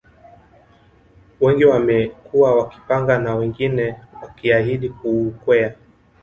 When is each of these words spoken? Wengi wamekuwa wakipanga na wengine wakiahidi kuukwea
Wengi 1.41 1.65
wamekuwa 1.65 2.55
wakipanga 2.55 3.19
na 3.19 3.35
wengine 3.35 3.95
wakiahidi 4.21 4.89
kuukwea 4.89 5.75